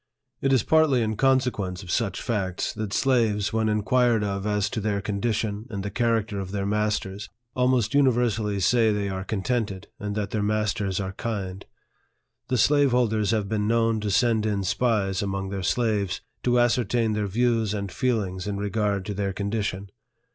[0.41, 4.81] It is partly in consequence of such facts, that slaves, when inquired of as to
[4.81, 9.89] their condition and the charac ter of their masters, almost universally say they are contented,
[9.99, 11.67] and that their masters are kind.
[12.47, 17.13] The slave holders have been known to send in spies among their slaves, to ascertain
[17.13, 19.91] their views and feelings in regard to their condition.